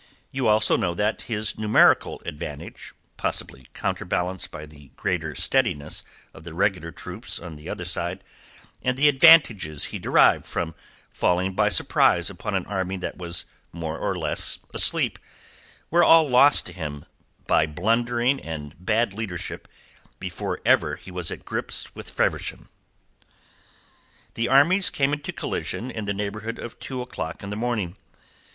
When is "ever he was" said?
20.65-21.29